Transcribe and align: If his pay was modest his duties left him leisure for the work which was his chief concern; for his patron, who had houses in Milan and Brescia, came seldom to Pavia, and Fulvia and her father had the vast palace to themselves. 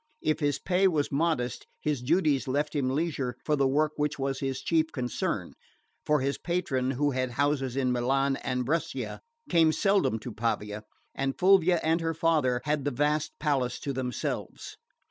If 0.23 0.39
his 0.39 0.57
pay 0.57 0.87
was 0.87 1.11
modest 1.11 1.67
his 1.79 2.01
duties 2.01 2.47
left 2.47 2.75
him 2.75 2.89
leisure 2.89 3.37
for 3.45 3.55
the 3.55 3.67
work 3.67 3.91
which 3.97 4.17
was 4.17 4.39
his 4.39 4.59
chief 4.63 4.91
concern; 4.91 5.53
for 6.07 6.21
his 6.21 6.39
patron, 6.39 6.89
who 6.97 7.11
had 7.11 7.29
houses 7.33 7.75
in 7.77 7.91
Milan 7.91 8.35
and 8.37 8.65
Brescia, 8.65 9.21
came 9.47 9.71
seldom 9.71 10.17
to 10.21 10.33
Pavia, 10.33 10.85
and 11.13 11.37
Fulvia 11.37 11.79
and 11.83 12.01
her 12.01 12.15
father 12.15 12.61
had 12.65 12.83
the 12.83 12.89
vast 12.89 13.33
palace 13.39 13.79
to 13.81 13.93
themselves. 13.93 14.75